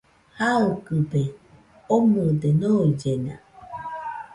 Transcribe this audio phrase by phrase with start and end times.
[0.37, 1.21] Jaɨkɨbe
[1.95, 3.35] omɨde noillena